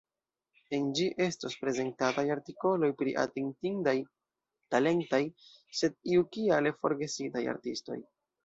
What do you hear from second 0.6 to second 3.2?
En ĝi estos prezentataj artikoloj pri